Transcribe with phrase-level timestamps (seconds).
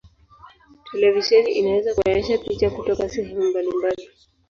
[0.93, 4.09] Televisheni inaweza kuonyesha picha kutoka sehemu mbalimbali.